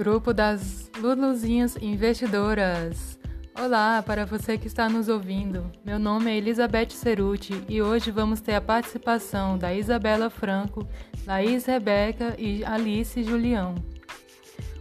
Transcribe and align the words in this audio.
Grupo 0.00 0.32
das 0.32 0.90
Luluzinhas 0.96 1.76
Investidoras. 1.76 3.18
Olá, 3.54 4.02
para 4.02 4.24
você 4.24 4.56
que 4.56 4.66
está 4.66 4.88
nos 4.88 5.10
ouvindo. 5.10 5.70
Meu 5.84 5.98
nome 5.98 6.30
é 6.30 6.38
Elizabeth 6.38 6.88
Ceruti 6.88 7.62
e 7.68 7.82
hoje 7.82 8.10
vamos 8.10 8.40
ter 8.40 8.54
a 8.54 8.62
participação 8.62 9.58
da 9.58 9.74
Isabela 9.74 10.30
Franco, 10.30 10.88
Laís 11.26 11.66
Rebeca 11.66 12.34
e 12.38 12.64
Alice 12.64 13.22
Julião. 13.22 13.74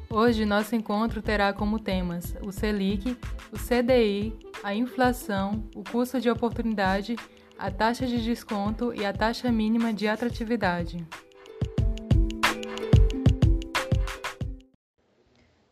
Hoje 0.09 0.45
nosso 0.45 0.73
encontro 0.73 1.21
terá 1.21 1.51
como 1.51 1.79
temas 1.79 2.33
o 2.41 2.49
Selic, 2.49 3.17
o 3.51 3.57
CDI, 3.57 4.33
a 4.63 4.73
inflação, 4.73 5.65
o 5.75 5.83
custo 5.83 6.21
de 6.21 6.29
oportunidade, 6.29 7.17
a 7.57 7.69
taxa 7.69 8.07
de 8.07 8.23
desconto 8.23 8.93
e 8.93 9.05
a 9.05 9.11
taxa 9.11 9.51
mínima 9.51 9.91
de 9.93 10.07
atratividade. 10.07 11.05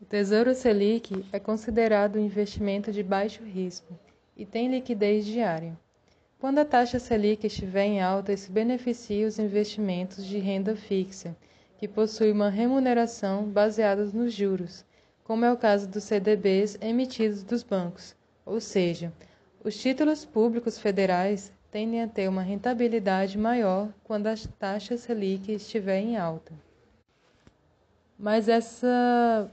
Tesouro 0.09 0.55
Selic 0.55 1.25
é 1.33 1.39
considerado 1.39 2.15
um 2.15 2.25
investimento 2.25 2.93
de 2.93 3.03
baixo 3.03 3.43
risco 3.43 3.93
e 4.37 4.45
tem 4.45 4.71
liquidez 4.71 5.25
diária. 5.25 5.77
Quando 6.39 6.59
a 6.59 6.65
taxa 6.65 6.97
Selic 6.97 7.45
estiver 7.45 7.83
em 7.83 8.01
alta, 8.01 8.31
isso 8.31 8.49
beneficia 8.49 9.27
os 9.27 9.37
investimentos 9.37 10.25
de 10.25 10.37
renda 10.37 10.77
fixa, 10.77 11.35
que 11.77 11.89
possuem 11.89 12.31
uma 12.31 12.49
remuneração 12.49 13.49
baseada 13.49 14.05
nos 14.05 14.31
juros, 14.31 14.85
como 15.25 15.43
é 15.43 15.51
o 15.51 15.57
caso 15.57 15.89
dos 15.89 16.05
CDBs 16.05 16.77
emitidos 16.79 17.43
dos 17.43 17.61
bancos, 17.61 18.15
ou 18.45 18.61
seja, 18.61 19.11
os 19.61 19.75
títulos 19.77 20.23
públicos 20.23 20.79
federais 20.79 21.51
tendem 21.69 22.01
a 22.01 22.07
ter 22.07 22.29
uma 22.29 22.41
rentabilidade 22.43 23.37
maior 23.37 23.89
quando 24.05 24.27
a 24.27 24.35
taxa 24.57 24.95
Selic 24.95 25.51
estiver 25.51 25.99
em 25.99 26.15
alta. 26.15 26.53
Mas 28.17 28.47
essa 28.47 29.51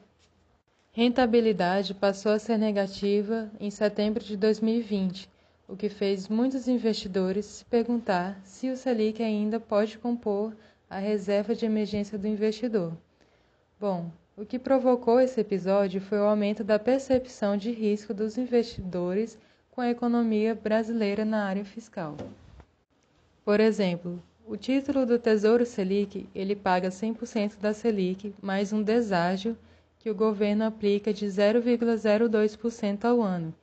Rentabilidade 0.97 1.93
passou 1.93 2.31
a 2.31 2.39
ser 2.39 2.57
negativa 2.57 3.51
em 3.59 3.69
setembro 3.69 4.23
de 4.23 4.37
2020, 4.37 5.29
o 5.67 5.77
que 5.77 5.89
fez 5.89 6.29
muitos 6.29 6.69
investidores 6.69 7.47
se 7.47 7.65
perguntar 7.65 8.41
se 8.45 8.71
o 8.71 8.77
Selic 8.77 9.21
ainda 9.21 9.59
pode 9.59 9.99
compor 9.99 10.55
a 10.89 11.01
reserva 11.01 11.53
de 11.53 11.67
emergência 11.67 12.17
do 12.17 12.29
investidor. 12.29 12.93
Bom, 13.81 14.09
o 14.37 14.47
que 14.47 14.57
provocou 14.57 15.21
esse 15.21 15.41
episódio 15.41 16.01
foi 16.01 16.19
o 16.19 16.27
aumento 16.27 16.63
da 16.63 16.79
percepção 16.79 17.57
de 17.57 17.73
risco 17.73 18.15
dos 18.15 18.39
investidores 18.39 19.37
com 19.73 19.81
a 19.81 19.91
economia 19.91 20.55
brasileira 20.55 21.25
na 21.25 21.45
área 21.45 21.65
fiscal. 21.65 22.17
Por 23.45 23.59
exemplo, 23.59 24.23
o 24.47 24.57
título 24.57 25.05
do 25.05 25.19
Tesouro 25.19 25.67
Selic, 25.67 26.29
ele 26.33 26.55
paga 26.55 26.91
100% 26.91 27.59
da 27.59 27.75
Selic 27.75 28.33
mais 28.41 28.73
um 28.73 28.81
deságio 28.81 29.59
que 30.05 30.11
o 30.11 30.15
governo 30.15 30.65
aplica 30.65 31.15
de 31.15 31.25
0,02% 31.25 33.07
ao 33.07 33.23
ano. 33.23 33.55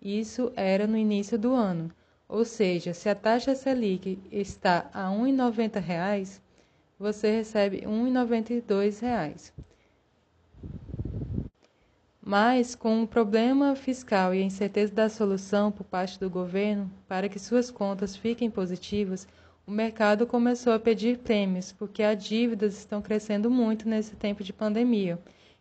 Isso 0.00 0.52
era 0.54 0.86
no 0.86 0.96
início 0.96 1.36
do 1.36 1.52
ano, 1.52 1.90
ou 2.28 2.44
seja, 2.44 2.94
se 2.94 3.08
a 3.08 3.16
taxa 3.16 3.52
Selic 3.56 4.16
está 4.30 4.88
a 4.94 5.10
R$ 5.10 5.16
1,90, 5.16 6.40
você 7.00 7.38
recebe 7.38 7.78
R$ 7.78 7.86
1,92. 7.86 9.52
Mas, 12.22 12.76
com 12.76 13.02
o 13.02 13.08
problema 13.08 13.74
fiscal 13.74 14.32
e 14.32 14.40
a 14.40 14.44
incerteza 14.44 14.94
da 14.94 15.08
solução 15.08 15.72
por 15.72 15.82
parte 15.82 16.20
do 16.20 16.30
governo 16.30 16.88
para 17.08 17.28
que 17.28 17.40
suas 17.40 17.72
contas 17.72 18.14
fiquem 18.14 18.48
positivas, 18.48 19.26
o 19.66 19.72
mercado 19.72 20.28
começou 20.28 20.72
a 20.72 20.78
pedir 20.78 21.18
prêmios, 21.18 21.72
porque 21.72 22.04
as 22.04 22.22
dívidas 22.22 22.78
estão 22.78 23.02
crescendo 23.02 23.50
muito 23.50 23.88
nesse 23.88 24.14
tempo 24.14 24.44
de 24.44 24.52
pandemia 24.52 25.18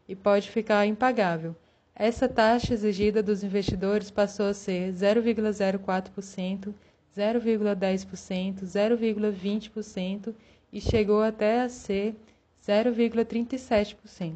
e 0.07 0.15
pode 0.15 0.49
ficar 0.49 0.85
impagável. 0.85 1.55
Essa 1.95 2.29
taxa 2.29 2.73
exigida 2.73 3.23
dos 3.23 3.43
investidores 3.43 4.11
passou 4.11 4.47
a 4.47 4.53
ser 4.53 4.93
0,04%, 4.93 6.73
0,10%, 7.17 8.63
0,20% 8.63 10.35
e 10.71 10.79
chegou 10.79 11.23
até 11.23 11.61
a 11.61 11.69
ser 11.69 12.15
0,37%. 12.63 14.35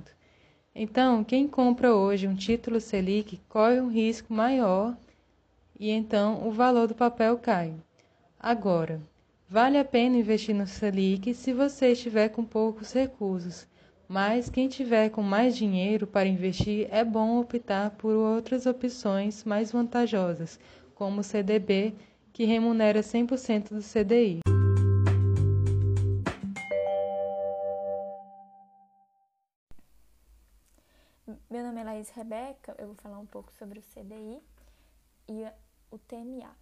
Então, 0.74 1.24
quem 1.24 1.48
compra 1.48 1.94
hoje 1.94 2.28
um 2.28 2.36
título 2.36 2.80
Selic 2.80 3.40
corre 3.48 3.80
um 3.80 3.90
risco 3.90 4.34
maior 4.34 4.98
e 5.80 5.92
então 5.92 6.48
o 6.48 6.52
valor 6.52 6.88
do 6.88 6.96
papel 6.96 7.38
cai. 7.38 7.74
Agora, 8.40 9.00
vale 9.48 9.78
a 9.78 9.86
pena 9.86 10.18
investir 10.18 10.56
no 10.56 10.66
Selic 10.66 11.34
se 11.34 11.54
você 11.54 11.92
estiver 11.92 12.30
com 12.30 12.44
poucos 12.44 12.94
recursos 12.94 13.68
mas 14.12 14.50
quem 14.50 14.68
tiver 14.68 15.10
com 15.10 15.22
mais 15.22 15.56
dinheiro 15.56 16.06
para 16.06 16.28
investir 16.28 16.86
é 16.92 17.02
bom 17.02 17.40
optar 17.40 17.92
por 17.92 18.14
outras 18.14 18.66
opções 18.66 19.46
mais 19.46 19.72
vantajosas, 19.72 20.60
como 20.94 21.22
o 21.22 21.24
CDB, 21.24 21.96
que 22.34 22.44
remunera 22.44 23.00
100% 23.00 23.70
do 23.70 23.82
CDI. 23.82 24.42
Meu 31.50 31.64
nome 31.64 31.80
é 31.80 31.84
Laís 31.86 32.10
Rebeca, 32.10 32.76
eu 32.78 32.88
vou 32.88 32.96
falar 32.96 33.18
um 33.18 33.26
pouco 33.26 33.50
sobre 33.54 33.80
o 33.80 33.82
CDI 33.82 34.42
e 35.30 35.48
o 35.90 35.98
TMA. 35.98 36.54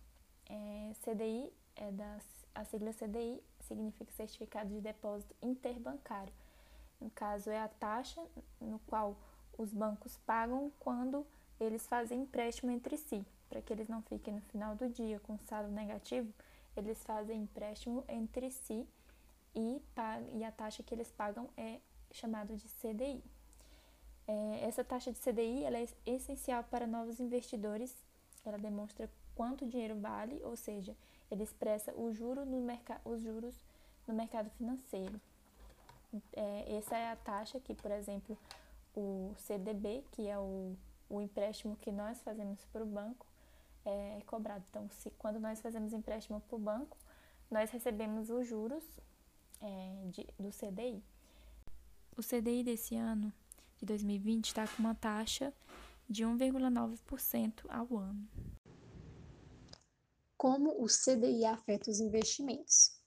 É, 0.47 0.91
CDI 1.03 1.51
é 1.75 1.91
da 1.91 2.17
a 2.53 2.63
sigla 2.63 2.91
CDI 2.93 3.41
significa 3.61 4.11
Certificado 4.11 4.69
de 4.69 4.81
Depósito 4.81 5.33
Interbancário 5.41 6.33
no 6.99 7.09
caso, 7.11 7.49
é 7.49 7.59
a 7.59 7.67
taxa 7.67 8.21
no 8.59 8.79
qual 8.87 9.15
os 9.57 9.73
bancos 9.73 10.17
pagam 10.25 10.71
quando 10.79 11.25
eles 11.59 11.85
fazem 11.87 12.21
empréstimo 12.21 12.71
entre 12.71 12.97
si, 12.97 13.25
para 13.49 13.61
que 13.61 13.73
eles 13.73 13.87
não 13.87 14.01
fiquem 14.03 14.35
no 14.35 14.41
final 14.41 14.75
do 14.75 14.89
dia 14.89 15.19
com 15.19 15.37
saldo 15.39 15.69
negativo, 15.71 16.31
eles 16.75 17.03
fazem 17.03 17.41
empréstimo 17.41 18.03
entre 18.07 18.49
si 18.51 18.87
e, 19.55 19.81
e 20.33 20.43
a 20.43 20.51
taxa 20.51 20.83
que 20.83 20.93
eles 20.93 21.11
pagam 21.11 21.49
é 21.57 21.79
chamada 22.11 22.55
de 22.55 22.67
CDI. 22.67 23.23
É, 24.27 24.59
essa 24.63 24.83
taxa 24.83 25.11
de 25.11 25.19
CDI 25.19 25.63
ela 25.63 25.77
é 25.77 25.87
essencial 26.05 26.63
para 26.63 26.85
novos 26.85 27.19
investidores, 27.19 27.93
ela 28.45 28.57
demonstra 28.57 29.09
quanto 29.35 29.65
dinheiro 29.65 29.99
vale, 29.99 30.39
ou 30.43 30.55
seja, 30.55 30.95
ele 31.31 31.43
expressa 31.43 31.93
o 31.93 32.13
juro 32.13 32.45
no 32.45 32.65
os 33.05 33.21
juros 33.21 33.55
no 34.07 34.13
mercado 34.13 34.49
financeiro. 34.51 35.19
É, 36.33 36.77
essa 36.77 36.97
é 36.97 37.11
a 37.11 37.15
taxa 37.15 37.59
que, 37.59 37.73
por 37.73 37.91
exemplo, 37.91 38.37
o 38.95 39.33
CDB, 39.37 40.03
que 40.11 40.27
é 40.27 40.37
o, 40.37 40.75
o 41.09 41.21
empréstimo 41.21 41.75
que 41.75 41.91
nós 41.91 42.21
fazemos 42.21 42.65
para 42.65 42.83
o 42.83 42.85
banco, 42.85 43.25
é 43.85 44.21
cobrado. 44.25 44.63
Então, 44.69 44.89
se, 44.89 45.09
quando 45.11 45.39
nós 45.39 45.61
fazemos 45.61 45.93
empréstimo 45.93 46.41
para 46.41 46.55
o 46.55 46.59
banco, 46.59 46.97
nós 47.49 47.69
recebemos 47.71 48.29
os 48.29 48.47
juros 48.47 48.83
é, 49.61 50.07
de, 50.11 50.27
do 50.37 50.49
CDI. 50.49 51.03
O 52.17 52.21
CDI 52.21 52.63
desse 52.63 52.95
ano, 52.95 53.31
de 53.77 53.85
2020, 53.85 54.47
está 54.47 54.67
com 54.67 54.79
uma 54.79 54.95
taxa 54.95 55.53
de 56.09 56.23
1,9% 56.23 57.65
ao 57.69 57.97
ano. 57.97 58.27
Como 60.35 60.83
o 60.83 60.87
CDI 60.87 61.45
afeta 61.45 61.91
os 61.91 61.99
investimentos? 61.99 62.98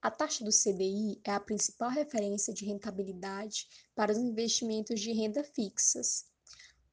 A 0.00 0.12
taxa 0.12 0.44
do 0.44 0.50
CDI 0.50 1.20
é 1.24 1.32
a 1.32 1.40
principal 1.40 1.90
referência 1.90 2.54
de 2.54 2.64
rentabilidade 2.64 3.68
para 3.96 4.12
os 4.12 4.18
investimentos 4.18 5.00
de 5.00 5.12
renda 5.12 5.42
fixas. 5.42 6.24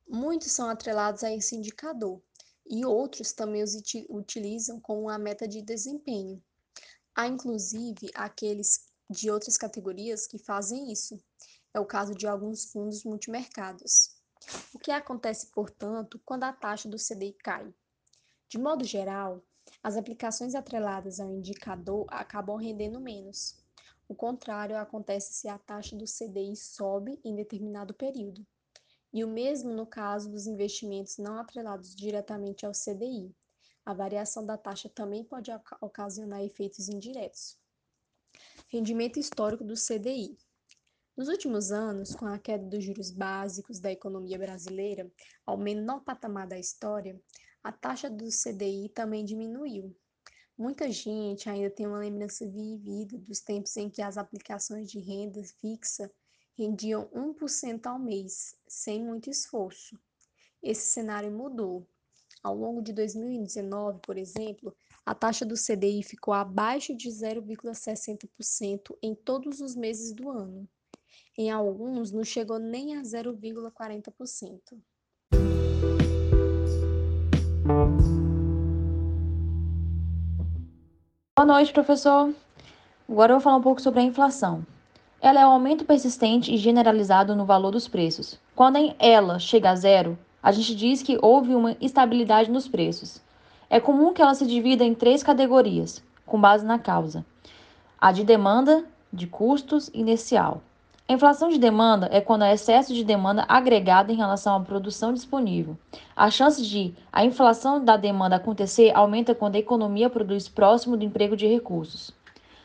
Muitos 0.07 0.51
são 0.51 0.67
atrelados 0.67 1.23
a 1.23 1.31
esse 1.31 1.55
indicador 1.55 2.19
e 2.66 2.83
outros 2.83 3.31
também 3.31 3.61
os 3.61 3.75
utilizam 4.09 4.79
como 4.79 5.07
a 5.07 5.19
meta 5.19 5.47
de 5.47 5.61
desempenho. 5.61 6.43
Há 7.13 7.27
inclusive 7.27 8.09
aqueles 8.16 8.88
de 9.07 9.29
outras 9.29 9.55
categorias 9.55 10.25
que 10.25 10.39
fazem 10.39 10.91
isso. 10.91 11.23
É 11.75 11.79
o 11.79 11.85
caso 11.85 12.16
de 12.16 12.25
alguns 12.25 12.66
fundos 12.72 13.03
multimercados. 13.03 14.16
O 14.73 14.79
que 14.79 14.90
acontece, 14.90 15.51
portanto, 15.51 16.19
quando 16.25 16.43
a 16.43 16.53
taxa 16.53 16.90
do 16.90 16.97
CDI 16.97 17.34
cai? 17.34 17.72
De 18.49 18.58
modo 18.58 18.84
geral, 18.84 19.43
as 19.84 19.97
aplicações 19.97 20.56
atreladas 20.56 21.20
ao 21.20 21.32
indicador 21.32 22.06
acabam 22.09 22.58
rendendo 22.58 23.00
menos. 23.00 23.58
O 24.08 24.14
contrário 24.14 24.78
acontece 24.78 25.34
se 25.34 25.47
a 25.47 25.58
taxa 25.58 25.96
do 25.96 26.06
CDI 26.06 26.56
sobe 26.56 27.20
em 27.23 27.35
determinado 27.35 27.94
período. 27.94 28.46
E 29.12 29.23
o 29.23 29.28
mesmo 29.28 29.73
no 29.73 29.85
caso 29.85 30.29
dos 30.29 30.46
investimentos 30.46 31.17
não 31.17 31.38
atrelados 31.38 31.96
diretamente 31.96 32.66
ao 32.66 32.72
CDI. 32.72 33.34
A 33.85 33.94
variação 33.94 34.46
da 34.46 34.58
taxa 34.58 34.90
também 34.90 35.23
pode 35.23 35.52
ocasionar 35.79 36.44
efeitos 36.44 36.90
indiretos. 36.90 37.58
Rendimento 38.68 39.20
histórico 39.20 39.64
do 39.64 39.76
CDI. 39.76 40.38
Nos 41.16 41.29
últimos 41.29 41.72
anos, 41.72 42.14
com 42.14 42.26
a 42.26 42.38
queda 42.38 42.66
dos 42.66 42.84
juros 42.84 43.09
básicos 43.09 43.79
da 43.79 43.90
economia 43.90 44.38
brasileira 44.38 45.09
ao 45.46 45.58
menor 45.58 46.02
patamar 46.02 46.46
da 46.46 46.59
história, 46.59 47.18
a 47.66 47.72
taxa 47.72 48.08
do 48.12 48.26
CDI 48.29 48.90
também 48.90 49.26
diminuiu. 49.26 49.97
Muita 50.56 50.91
gente 50.91 51.50
ainda 51.50 51.67
tem 51.67 51.88
uma 51.88 51.97
lembrança 51.97 52.47
vivida 52.47 53.17
dos 53.17 53.40
tempos 53.40 53.76
em 53.76 53.90
que 53.90 54.03
as 54.03 54.20
aplicações 54.20 54.88
de 54.88 55.00
renda 55.00 55.44
fixa 55.59 56.12
rendiam 56.56 57.09
1% 57.12 57.88
ao 57.88 57.97
mês, 57.97 58.56
sem 58.67 59.03
muito 59.03 59.32
esforço. 59.32 60.00
Esse 60.62 60.94
cenário 60.94 61.32
mudou. 61.32 61.88
Ao 62.44 62.56
longo 62.56 62.84
de 62.84 62.94
2019, 62.94 64.00
por 64.00 64.16
exemplo, 64.16 64.72
a 65.03 65.16
taxa 65.16 65.44
do 65.44 65.56
CDI 65.56 66.03
ficou 66.03 66.35
abaixo 66.35 66.96
de 66.96 67.09
0,60% 67.09 68.96
em 69.02 69.16
todos 69.16 69.59
os 69.59 69.76
meses 69.76 70.14
do 70.14 70.29
ano. 70.29 70.70
Em 71.35 71.50
alguns, 71.50 72.11
não 72.11 72.23
chegou 72.23 72.59
nem 72.59 72.96
a 72.96 73.02
0,40%. 73.02 74.79
Boa 81.46 81.58
noite, 81.58 81.74
professor. 81.74 82.34
Agora 83.08 83.32
eu 83.32 83.36
vou 83.36 83.40
falar 83.40 83.58
um 83.58 83.62
pouco 83.62 83.80
sobre 83.80 84.00
a 84.00 84.03
inflação. 84.03 84.66
Ela 85.22 85.42
é 85.42 85.46
o 85.46 85.52
aumento 85.52 85.86
persistente 85.86 86.52
e 86.52 86.58
generalizado 86.58 87.36
no 87.36 87.46
valor 87.46 87.70
dos 87.70 87.88
preços. 87.88 88.40
Quando 88.56 88.80
ela 88.97 89.38
chega 89.38 89.70
a 89.70 89.76
zero, 89.76 90.18
a 90.42 90.52
gente 90.52 90.76
diz 90.76 91.03
que 91.03 91.20
houve 91.22 91.53
uma 91.53 91.78
estabilidade 91.80 92.50
nos 92.50 92.68
preços. 92.68 93.22
É 93.70 93.80
comum 93.80 94.12
que 94.12 94.24
ela 94.24 94.34
se 94.34 94.47
divida 94.47 94.84
em 94.84 94.96
três 94.96 95.22
categorias, 95.22 96.03
com 96.26 96.42
base 96.42 96.66
na 96.66 96.80
causa: 96.80 97.24
a 98.02 98.12
de 98.12 98.24
demanda, 98.24 98.84
de 99.14 99.28
custos 99.28 99.92
inicial. 99.94 100.64
A 101.07 101.13
inflação 101.13 101.49
de 101.49 101.59
demanda 101.59 102.09
é 102.11 102.19
quando 102.19 102.41
há 102.41 102.52
excesso 102.52 102.91
de 102.91 103.03
demanda 103.03 103.46
agregada 103.47 104.11
em 104.11 104.16
relação 104.16 104.55
à 104.55 104.59
produção 104.59 105.13
disponível. 105.13 105.78
A 106.16 106.31
chance 106.31 106.66
de 106.66 106.96
a 107.13 107.23
inflação 107.23 107.84
da 107.84 107.96
demanda 107.96 108.37
acontecer 108.37 108.91
aumenta 108.91 109.35
quando 109.35 109.55
a 109.55 109.59
economia 109.59 110.09
produz 110.09 110.49
próximo 110.49 110.97
do 110.97 111.05
emprego 111.05 111.37
de 111.37 111.46
recursos. 111.46 112.09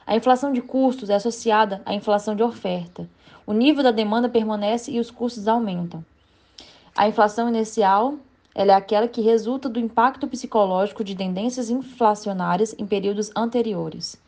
A 0.06 0.16
inflação 0.16 0.54
de 0.54 0.62
custos 0.62 1.10
é 1.10 1.16
associada 1.16 1.82
à 1.84 1.92
inflação 1.92 2.34
de 2.34 2.42
oferta. 2.42 3.06
O 3.46 3.52
nível 3.52 3.82
da 3.82 3.90
demanda 3.90 4.26
permanece 4.26 4.90
e 4.90 4.98
os 4.98 5.10
custos 5.10 5.46
aumentam. 5.46 6.02
A 6.96 7.06
inflação 7.06 7.46
inicial 7.46 8.14
é 8.54 8.62
aquela 8.72 9.06
que 9.06 9.20
resulta 9.20 9.69
do 9.69 9.78
impacto 9.78 10.26
psicológico 10.26 11.04
de 11.04 11.14
tendências 11.14 11.69
inflacionárias 11.69 12.75
em 12.78 12.86
períodos 12.86 13.31
anteriores. 13.36 14.19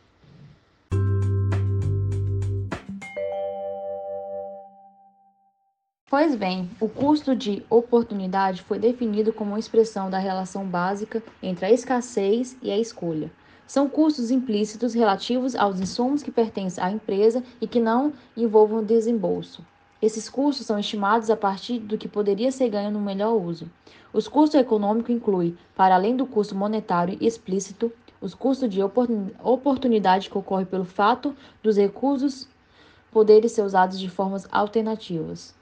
Pois 6.15 6.35
bem, 6.35 6.69
o 6.79 6.87
custo 6.87 7.35
de 7.35 7.65
oportunidade 7.71 8.61
foi 8.61 8.77
definido 8.77 9.33
como 9.33 9.49
uma 9.49 9.59
expressão 9.59 10.11
da 10.11 10.19
relação 10.19 10.63
básica 10.63 11.23
entre 11.41 11.65
a 11.65 11.71
escassez 11.71 12.55
e 12.61 12.69
a 12.69 12.77
escolha. 12.77 13.31
São 13.65 13.89
custos 13.89 14.29
implícitos 14.29 14.93
relativos 14.93 15.55
aos 15.55 15.79
insumos 15.79 16.21
que 16.21 16.29
pertencem 16.29 16.83
à 16.83 16.91
empresa 16.91 17.43
e 17.59 17.65
que 17.65 17.79
não 17.79 18.13
envolvam 18.37 18.83
desembolso. 18.83 19.65
Esses 19.99 20.29
custos 20.29 20.67
são 20.67 20.77
estimados 20.77 21.31
a 21.31 21.35
partir 21.35 21.79
do 21.79 21.97
que 21.97 22.07
poderia 22.07 22.51
ser 22.51 22.69
ganho 22.69 22.91
no 22.91 23.01
melhor 23.01 23.33
uso. 23.33 23.67
Os 24.13 24.27
custos 24.27 24.61
econômicos 24.61 25.09
incluem, 25.09 25.57
para 25.75 25.95
além 25.95 26.15
do 26.15 26.27
custo 26.27 26.53
monetário 26.53 27.17
explícito, 27.19 27.91
os 28.21 28.35
custos 28.35 28.69
de 28.69 28.83
oportunidade 28.83 30.29
que 30.29 30.37
ocorrem 30.37 30.67
pelo 30.67 30.85
fato 30.85 31.35
dos 31.63 31.75
recursos 31.75 32.47
poderem 33.11 33.49
ser 33.49 33.63
usados 33.63 33.99
de 33.99 34.07
formas 34.07 34.47
alternativas. 34.51 35.55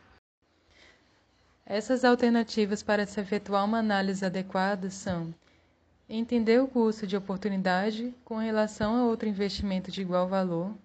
Essas 1.66 2.04
alternativas 2.04 2.81
para 2.81 3.06
se 3.06 3.19
efetuar 3.19 3.63
uma 3.66 3.78
análise 3.80 4.25
adequada 4.25 4.90
são 4.90 5.34
entender 6.10 6.62
o 6.62 6.68
custo 6.68 7.08
de 7.08 7.16
oportunidade 7.16 8.13
com 8.25 8.38
relação 8.38 8.96
a 8.96 9.06
outro 9.06 9.30
investimento 9.30 9.90
de 9.92 10.02
igual 10.02 10.28
valor, 10.28 10.75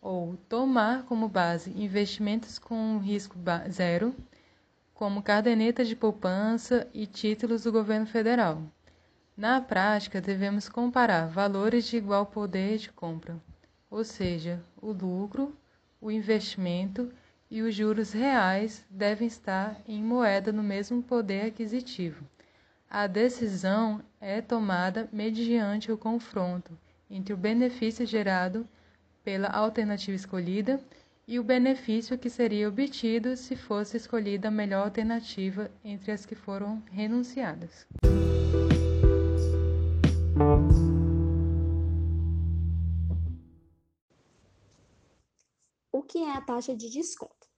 ou 0.00 0.36
tomar 0.48 1.02
como 1.04 1.28
base 1.28 1.70
investimentos 1.70 2.58
com 2.58 2.98
risco 2.98 3.36
zero, 3.70 4.14
como 4.94 5.22
caderneta 5.22 5.84
de 5.84 5.96
poupança 5.96 6.86
e 6.94 7.06
títulos 7.06 7.64
do 7.64 7.72
governo 7.72 8.06
federal. 8.06 8.62
Na 9.36 9.60
prática, 9.60 10.20
devemos 10.20 10.68
comparar 10.68 11.26
valores 11.26 11.86
de 11.86 11.96
igual 11.96 12.24
poder 12.26 12.78
de 12.78 12.92
compra, 12.92 13.36
ou 13.90 14.04
seja, 14.04 14.62
o 14.80 14.92
lucro, 14.92 15.56
o 16.00 16.10
investimento 16.10 17.12
e 17.54 17.62
os 17.62 17.72
juros 17.72 18.12
reais 18.12 18.84
devem 18.90 19.28
estar 19.28 19.80
em 19.86 20.02
moeda 20.02 20.50
no 20.50 20.60
mesmo 20.60 21.00
poder 21.00 21.46
aquisitivo. 21.46 22.24
A 22.90 23.06
decisão 23.06 24.00
é 24.20 24.40
tomada 24.40 25.08
mediante 25.12 25.92
o 25.92 25.96
confronto 25.96 26.76
entre 27.08 27.32
o 27.32 27.36
benefício 27.36 28.04
gerado 28.04 28.66
pela 29.22 29.46
alternativa 29.46 30.16
escolhida 30.16 30.80
e 31.28 31.38
o 31.38 31.44
benefício 31.44 32.18
que 32.18 32.28
seria 32.28 32.68
obtido 32.68 33.36
se 33.36 33.54
fosse 33.54 33.98
escolhida 33.98 34.48
a 34.48 34.50
melhor 34.50 34.82
alternativa 34.82 35.70
entre 35.84 36.10
as 36.10 36.26
que 36.26 36.34
foram 36.34 36.82
renunciadas. 36.90 37.86
Que 46.04 46.18
é 46.18 46.30
a 46.30 46.40
taxa 46.40 46.76
de 46.76 46.90
desconto? 46.90 47.48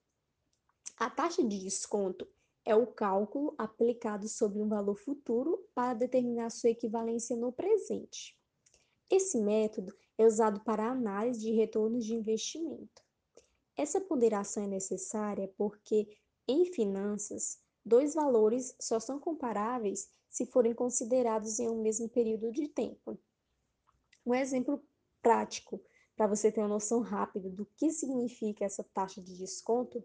A 0.97 1.11
taxa 1.11 1.45
de 1.45 1.59
desconto 1.59 2.27
é 2.65 2.75
o 2.75 2.87
cálculo 2.87 3.55
aplicado 3.59 4.29
sobre 4.29 4.61
um 4.61 4.69
valor 4.69 4.97
futuro 4.97 5.69
para 5.75 5.95
determinar 5.95 6.51
sua 6.51 6.71
equivalência 6.71 7.37
no 7.37 7.53
presente. 7.53 8.37
Esse 9.11 9.39
método 9.39 9.95
é 10.19 10.27
usado 10.27 10.61
para 10.61 10.91
análise 10.91 11.41
de 11.41 11.53
retornos 11.53 12.05
de 12.05 12.15
investimento. 12.15 13.03
Essa 13.77 14.01
ponderação 14.01 14.65
é 14.65 14.67
necessária 14.67 15.53
porque, 15.57 16.09
em 16.49 16.65
finanças, 16.65 17.61
dois 17.85 18.15
valores 18.15 18.75
só 18.81 18.99
são 18.99 19.21
comparáveis 19.21 20.09
se 20.29 20.47
forem 20.47 20.75
considerados 20.75 21.59
em 21.59 21.69
um 21.69 21.83
mesmo 21.83 22.09
período 22.09 22.51
de 22.51 22.69
tempo. 22.69 23.19
Um 24.25 24.35
exemplo 24.35 24.83
prático, 25.23 25.81
para 26.17 26.27
você 26.27 26.51
ter 26.51 26.61
uma 26.61 26.69
noção 26.69 27.01
rápida 27.01 27.51
do 27.51 27.67
que 27.77 27.91
significa 27.91 28.65
essa 28.65 28.83
taxa 28.83 29.21
de 29.21 29.37
desconto, 29.37 30.03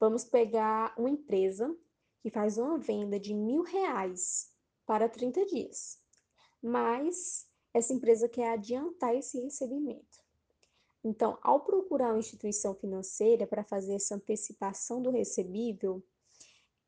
vamos 0.00 0.24
pegar 0.24 0.92
uma 0.98 1.08
empresa 1.08 1.74
que 2.20 2.28
faz 2.28 2.58
uma 2.58 2.76
venda 2.76 3.20
de 3.20 3.32
mil 3.32 3.62
reais 3.62 4.50
para 4.84 5.08
30 5.08 5.46
dias, 5.46 5.98
mas 6.60 7.46
essa 7.72 7.92
empresa 7.92 8.28
quer 8.28 8.52
adiantar 8.52 9.14
esse 9.14 9.40
recebimento. 9.40 10.22
Então, 11.02 11.38
ao 11.42 11.60
procurar 11.60 12.10
uma 12.10 12.18
instituição 12.18 12.74
financeira 12.74 13.46
para 13.46 13.62
fazer 13.62 13.94
essa 13.94 14.14
antecipação 14.14 15.02
do 15.02 15.10
recebível, 15.10 16.02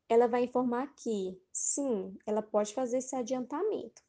ela 0.09 0.27
vai 0.27 0.45
informar 0.45 0.93
que, 0.95 1.39
sim, 1.53 2.17
ela 2.25 2.41
pode 2.41 2.73
fazer 2.73 2.97
esse 2.97 3.15
adiantamento, 3.15 4.01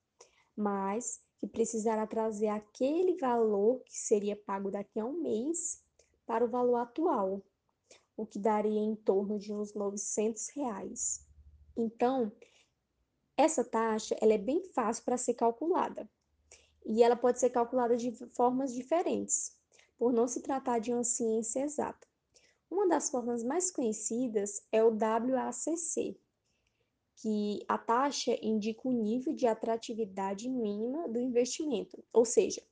mas 0.57 1.21
que 1.39 1.47
precisará 1.47 2.07
trazer 2.07 2.49
aquele 2.49 3.17
valor 3.17 3.81
que 3.85 3.97
seria 3.97 4.37
pago 4.37 4.71
daqui 4.71 4.99
a 4.99 5.05
um 5.05 5.23
mês 5.23 5.83
para 6.27 6.45
o 6.45 6.49
valor 6.49 6.77
atual, 6.77 7.43
o 8.17 8.27
que 8.27 8.39
daria 8.39 8.81
em 8.81 8.95
torno 8.97 9.39
de 9.39 9.53
uns 9.53 9.73
900 9.73 10.49
reais. 10.49 11.25
Então, 11.77 12.33
essa 13.37 13.63
taxa 13.63 14.17
ela 14.21 14.33
é 14.33 14.39
bem 14.39 14.63
fácil 14.75 15.05
para 15.05 15.17
ser 15.17 15.35
calculada 15.35 16.11
e 16.85 17.03
ela 17.03 17.15
pode 17.15 17.39
ser 17.39 17.51
calculada 17.51 17.97
de 17.97 18.11
formas 18.35 18.75
diferentes, 18.75 19.57
por 19.97 20.13
não 20.13 20.27
se 20.27 20.41
tratar 20.41 20.81
de 20.81 20.93
uma 20.93 21.05
ciência 21.05 21.61
exata. 21.61 22.07
Uma 22.71 22.89
das 22.89 23.11
formas 23.11 23.45
mais 23.45 23.71
conhecidas 23.71 24.63
é 24.73 24.83
o 24.83 24.91
WACC, 24.91 26.19
que 27.21 27.65
a 27.69 27.77
taxa 27.77 28.39
indica 28.43 28.89
o 28.89 28.93
nível 28.93 29.35
de 29.35 29.47
atratividade 29.47 30.49
mínima 30.49 31.09
do 31.09 31.21
investimento, 31.21 32.03
ou 32.13 32.25
seja, 32.25 32.63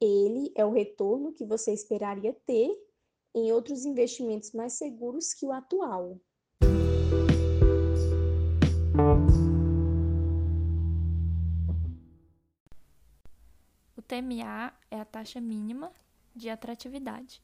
ele 0.00 0.52
é 0.56 0.64
o 0.64 0.72
retorno 0.72 1.32
que 1.32 1.44
você 1.44 1.72
esperaria 1.72 2.36
ter 2.46 2.70
em 3.34 3.52
outros 3.52 3.84
investimentos 3.84 4.52
mais 4.52 4.74
seguros 4.74 5.32
que 5.32 5.46
o 5.46 5.52
atual. 5.52 6.18
TMA 14.14 14.72
é 14.90 15.00
a 15.00 15.04
taxa 15.04 15.40
mínima 15.40 15.90
de 16.36 16.48
atratividade. 16.48 17.42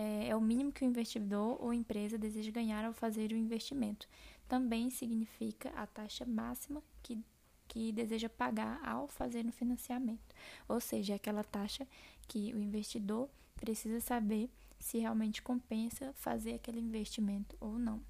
É, 0.00 0.28
é, 0.28 0.36
o 0.36 0.40
mínimo 0.40 0.70
que 0.70 0.84
o 0.84 0.86
investidor 0.86 1.60
ou 1.60 1.74
empresa 1.74 2.16
deseja 2.16 2.52
ganhar 2.52 2.84
ao 2.84 2.92
fazer 2.92 3.32
o 3.32 3.36
investimento. 3.36 4.08
Também 4.46 4.90
significa 4.90 5.70
a 5.70 5.88
taxa 5.88 6.24
máxima 6.24 6.80
que, 7.02 7.18
que 7.66 7.90
deseja 7.90 8.28
pagar 8.28 8.80
ao 8.88 9.08
fazer 9.08 9.44
o 9.44 9.50
financiamento. 9.50 10.36
Ou 10.68 10.78
seja, 10.78 11.14
é 11.14 11.16
aquela 11.16 11.42
taxa 11.42 11.84
que 12.28 12.54
o 12.54 12.60
investidor 12.60 13.28
precisa 13.56 14.00
saber 14.00 14.48
se 14.78 14.98
realmente 14.98 15.42
compensa 15.42 16.12
fazer 16.12 16.54
aquele 16.54 16.78
investimento 16.78 17.56
ou 17.58 17.76
não. 17.76 18.00